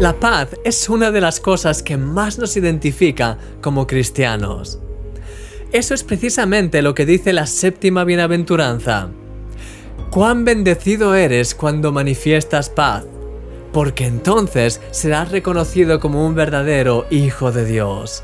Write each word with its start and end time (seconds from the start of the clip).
La 0.00 0.12
paz 0.12 0.50
es 0.62 0.88
una 0.88 1.10
de 1.10 1.20
las 1.20 1.40
cosas 1.40 1.82
que 1.82 1.96
más 1.96 2.38
nos 2.38 2.56
identifica 2.56 3.36
como 3.60 3.88
cristianos. 3.88 4.78
Eso 5.72 5.92
es 5.92 6.04
precisamente 6.04 6.82
lo 6.82 6.94
que 6.94 7.04
dice 7.04 7.32
la 7.32 7.46
séptima 7.46 8.04
bienaventuranza. 8.04 9.08
Cuán 10.10 10.44
bendecido 10.44 11.16
eres 11.16 11.56
cuando 11.56 11.90
manifiestas 11.90 12.70
paz, 12.70 13.06
porque 13.72 14.06
entonces 14.06 14.80
serás 14.92 15.32
reconocido 15.32 15.98
como 15.98 16.24
un 16.24 16.36
verdadero 16.36 17.06
Hijo 17.10 17.50
de 17.50 17.64
Dios. 17.64 18.22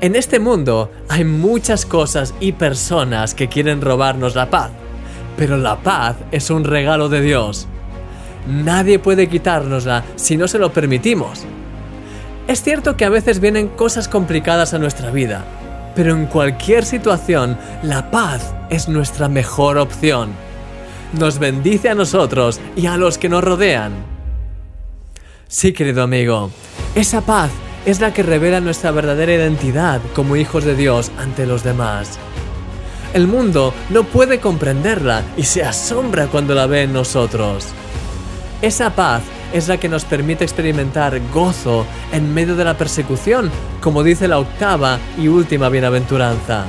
En 0.00 0.16
este 0.16 0.40
mundo 0.40 0.90
hay 1.08 1.22
muchas 1.22 1.86
cosas 1.86 2.34
y 2.40 2.52
personas 2.52 3.36
que 3.36 3.48
quieren 3.48 3.80
robarnos 3.80 4.34
la 4.34 4.50
paz, 4.50 4.72
pero 5.36 5.56
la 5.56 5.80
paz 5.80 6.16
es 6.32 6.50
un 6.50 6.64
regalo 6.64 7.08
de 7.08 7.20
Dios 7.20 7.68
Nadie 8.46 8.98
puede 8.98 9.28
quitárnosla 9.28 10.04
si 10.16 10.36
no 10.36 10.48
se 10.48 10.58
lo 10.58 10.72
permitimos. 10.72 11.44
Es 12.48 12.62
cierto 12.62 12.96
que 12.96 13.04
a 13.04 13.10
veces 13.10 13.40
vienen 13.40 13.68
cosas 13.68 14.08
complicadas 14.08 14.74
a 14.74 14.78
nuestra 14.78 15.10
vida, 15.10 15.44
pero 15.94 16.16
en 16.16 16.26
cualquier 16.26 16.84
situación 16.84 17.56
la 17.82 18.10
paz 18.10 18.54
es 18.70 18.88
nuestra 18.88 19.28
mejor 19.28 19.78
opción. 19.78 20.30
Nos 21.18 21.38
bendice 21.38 21.88
a 21.88 21.94
nosotros 21.94 22.60
y 22.76 22.86
a 22.86 22.96
los 22.96 23.18
que 23.18 23.28
nos 23.28 23.44
rodean. 23.44 23.92
Sí, 25.48 25.72
querido 25.72 26.02
amigo, 26.02 26.50
esa 26.94 27.20
paz 27.20 27.50
es 27.86 28.00
la 28.00 28.12
que 28.12 28.22
revela 28.22 28.60
nuestra 28.60 28.90
verdadera 28.90 29.34
identidad 29.34 30.00
como 30.14 30.36
hijos 30.36 30.64
de 30.64 30.74
Dios 30.74 31.10
ante 31.18 31.46
los 31.46 31.64
demás. 31.64 32.18
El 33.14 33.26
mundo 33.26 33.74
no 33.88 34.04
puede 34.04 34.38
comprenderla 34.38 35.22
y 35.36 35.42
se 35.42 35.64
asombra 35.64 36.28
cuando 36.28 36.54
la 36.54 36.66
ve 36.66 36.82
en 36.82 36.92
nosotros. 36.92 37.66
Esa 38.62 38.94
paz 38.94 39.22
es 39.54 39.68
la 39.68 39.78
que 39.78 39.88
nos 39.88 40.04
permite 40.04 40.44
experimentar 40.44 41.18
gozo 41.32 41.86
en 42.12 42.32
medio 42.34 42.56
de 42.56 42.64
la 42.64 42.76
persecución, 42.76 43.50
como 43.80 44.02
dice 44.02 44.28
la 44.28 44.38
octava 44.38 44.98
y 45.18 45.28
última 45.28 45.70
bienaventuranza. 45.70 46.66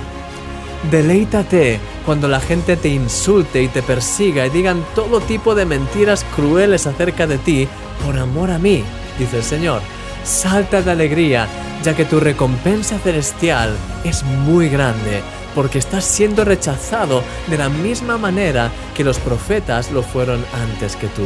Deleítate 0.89 1.79
cuando 2.05 2.27
la 2.27 2.39
gente 2.39 2.77
te 2.77 2.87
insulte 2.87 3.61
y 3.61 3.67
te 3.67 3.83
persiga 3.83 4.47
y 4.47 4.49
digan 4.49 4.83
todo 4.95 5.19
tipo 5.19 5.53
de 5.53 5.65
mentiras 5.65 6.25
crueles 6.35 6.87
acerca 6.87 7.27
de 7.27 7.37
ti 7.37 7.67
por 8.05 8.17
amor 8.17 8.49
a 8.49 8.57
mí, 8.57 8.83
dice 9.19 9.37
el 9.37 9.43
Señor. 9.43 9.81
Salta 10.23 10.81
de 10.81 10.91
alegría, 10.91 11.47
ya 11.83 11.95
que 11.95 12.05
tu 12.05 12.19
recompensa 12.19 12.97
celestial 12.99 13.75
es 14.03 14.23
muy 14.23 14.69
grande, 14.69 15.21
porque 15.53 15.79
estás 15.79 16.05
siendo 16.05 16.45
rechazado 16.45 17.21
de 17.47 17.57
la 17.57 17.69
misma 17.69 18.17
manera 18.17 18.71
que 18.95 19.03
los 19.03 19.19
profetas 19.19 19.91
lo 19.91 20.03
fueron 20.03 20.43
antes 20.53 20.95
que 20.95 21.07
tú. 21.07 21.25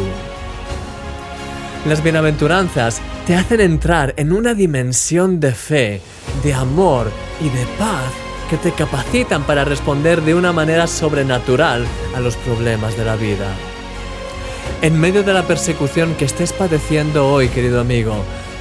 Las 1.85 2.01
bienaventuranzas 2.01 2.99
te 3.27 3.35
hacen 3.35 3.61
entrar 3.61 4.15
en 4.17 4.33
una 4.33 4.55
dimensión 4.55 5.39
de 5.39 5.53
fe, 5.53 6.01
de 6.43 6.53
amor 6.53 7.11
y 7.39 7.49
de 7.49 7.63
paz 7.77 8.11
que 8.49 8.57
te 8.57 8.71
capacitan 8.71 9.43
para 9.43 9.65
responder 9.65 10.21
de 10.23 10.33
una 10.33 10.51
manera 10.51 10.87
sobrenatural 10.87 11.85
a 12.15 12.19
los 12.19 12.35
problemas 12.37 12.97
de 12.97 13.05
la 13.05 13.15
vida. 13.15 13.53
En 14.81 14.99
medio 14.99 15.21
de 15.21 15.33
la 15.33 15.43
persecución 15.43 16.15
que 16.15 16.25
estés 16.25 16.53
padeciendo 16.53 17.27
hoy, 17.27 17.49
querido 17.49 17.81
amigo, 17.81 18.15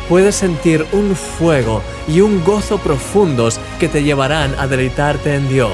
puedes 0.09 0.37
sentir 0.37 0.85
un 0.93 1.17
fuego 1.17 1.83
y 2.07 2.21
un 2.21 2.45
gozo 2.45 2.77
profundos 2.77 3.59
que 3.81 3.89
te 3.89 4.03
llevarán 4.03 4.55
a 4.59 4.67
deleitarte 4.67 5.35
en 5.35 5.49
Dios. 5.49 5.73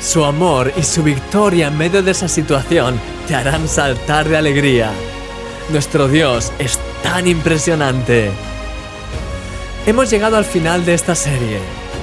Su 0.00 0.24
amor 0.24 0.72
y 0.78 0.82
su 0.82 1.02
victoria 1.02 1.68
en 1.68 1.76
medio 1.76 2.02
de 2.02 2.12
esa 2.12 2.28
situación 2.28 2.98
te 3.28 3.34
harán 3.34 3.68
saltar 3.68 4.26
de 4.26 4.38
alegría. 4.38 4.90
Nuestro 5.72 6.08
Dios 6.08 6.52
es 6.58 6.80
tan 7.00 7.28
impresionante. 7.28 8.32
Hemos 9.86 10.10
llegado 10.10 10.36
al 10.36 10.44
final 10.44 10.84
de 10.84 10.94
esta 10.94 11.14
serie. 11.14 11.58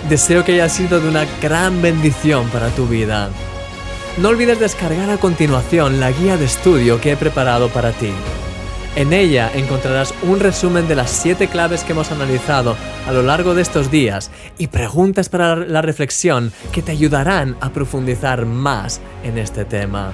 Deseo 0.08 0.46
que 0.46 0.54
haya 0.54 0.70
sido 0.70 1.02
de 1.02 1.10
una 1.10 1.26
gran 1.42 1.82
bendición 1.82 2.48
para 2.48 2.70
tu 2.70 2.88
vida. 2.88 3.30
No 4.20 4.30
olvides 4.30 4.62
descargar 4.62 5.10
a 5.10 5.18
continuación 5.18 6.00
la 6.00 6.12
guía 6.12 6.38
de 6.38 6.46
estudio 6.46 7.02
que 7.02 7.12
he 7.12 7.18
preparado 7.18 7.68
para 7.68 7.92
ti. 7.92 8.14
En 8.96 9.12
ella 9.12 9.52
encontrarás 9.54 10.14
un 10.24 10.40
resumen 10.40 10.88
de 10.88 10.96
las 10.96 11.12
siete 11.12 11.50
claves 11.50 11.84
que 11.84 11.92
hemos 11.92 12.10
analizado 12.14 12.78
a 13.06 13.12
lo 13.12 13.22
largo 13.22 13.54
de 13.54 13.64
estos 13.64 13.92
días 13.92 14.32
y 14.58 14.68
preguntas 14.68 15.28
para 15.28 15.58
la 15.58 15.82
reflexión 15.82 16.54
que 16.72 16.82
te 16.82 16.94
ayudarán 16.94 17.58
a 17.60 17.70
profundizar 17.72 18.46
más 18.46 19.02
en 19.26 19.38
este 19.38 19.66
tema 19.66 20.14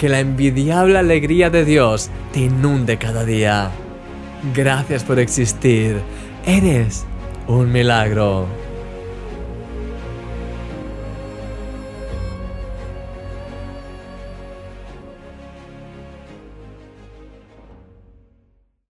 que 0.00 0.08
la 0.08 0.20
envidiable 0.20 0.96
alegría 0.96 1.50
de 1.50 1.66
Dios 1.66 2.08
te 2.32 2.40
inunde 2.40 2.96
cada 2.96 3.26
día. 3.26 3.70
Gracias 4.54 5.04
por 5.04 5.18
existir. 5.18 6.00
Eres 6.46 7.04
un 7.46 7.70
milagro. 7.70 8.46